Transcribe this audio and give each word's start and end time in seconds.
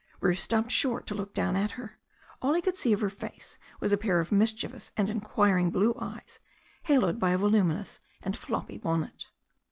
Bruce 0.19 0.41
stopped 0.41 0.71
short 0.71 1.05
to 1.05 1.13
look 1.13 1.31
down 1.31 1.55
at 1.55 1.69
her. 1.77 1.99
All 2.41 2.55
he 2.55 2.61
could 2.63 2.75
see 2.75 2.91
of 2.91 3.01
her 3.01 3.09
face 3.11 3.59
was 3.79 3.93
a 3.93 3.97
pair 3.99 4.19
of 4.19 4.31
mischievous 4.31 4.91
and 4.97 5.11
inquiring 5.11 5.69
blue 5.69 5.95
eyes, 5.99 6.39
haloed 6.85 7.19
by 7.19 7.33
a 7.33 7.37
voluminous 7.37 7.99
and 8.23 8.35
floppy 8.35 8.79
bonnet. 8.79 9.27